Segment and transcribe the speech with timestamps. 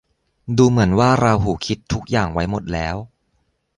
[0.57, 2.95] ดูเหมือนว่าราหูคิดทุกอย่างไว้หมดแล้ว